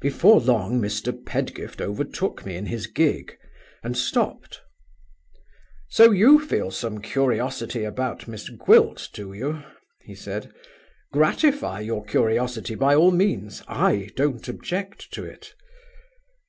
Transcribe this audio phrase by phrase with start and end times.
[0.00, 1.12] "Before long, Mr.
[1.12, 3.36] Pedgift overtook me in his gig,
[3.82, 4.60] and stopped.
[5.88, 9.64] 'So you feel some curiosity about Miss Gwilt, do you?'
[10.04, 10.52] he said.
[11.12, 15.56] 'Gratify your curiosity by all means; I don't object to it.